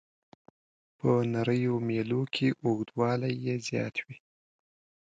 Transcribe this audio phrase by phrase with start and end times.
[0.97, 4.17] په نریو میلو کې اوږدوالی یې زیات وي.